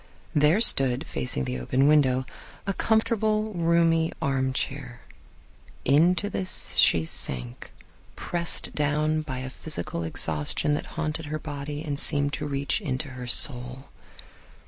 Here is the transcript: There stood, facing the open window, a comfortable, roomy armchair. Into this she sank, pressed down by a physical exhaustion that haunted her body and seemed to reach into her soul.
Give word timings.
There 0.33 0.59
stood, 0.61 1.05
facing 1.05 1.43
the 1.43 1.59
open 1.59 1.87
window, 1.87 2.25
a 2.65 2.73
comfortable, 2.73 3.53
roomy 3.53 4.11
armchair. 4.19 5.01
Into 5.85 6.27
this 6.27 6.77
she 6.77 7.05
sank, 7.05 7.71
pressed 8.15 8.73
down 8.73 9.21
by 9.21 9.37
a 9.41 9.49
physical 9.51 10.01
exhaustion 10.01 10.73
that 10.73 10.87
haunted 10.97 11.27
her 11.27 11.37
body 11.37 11.83
and 11.83 11.99
seemed 11.99 12.33
to 12.33 12.47
reach 12.47 12.81
into 12.81 13.09
her 13.09 13.27
soul. 13.27 13.89